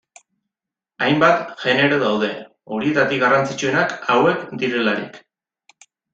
Hainbat 1.07 1.43
genero 1.63 1.99
daude, 2.05 2.29
horietatik 2.77 3.23
garrantzitsuenak 3.27 3.95
hauek 4.15 4.43
direlarik. 4.65 5.23